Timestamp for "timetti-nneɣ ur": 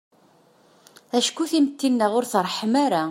1.51-2.25